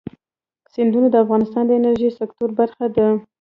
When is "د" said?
1.11-1.15, 1.67-1.71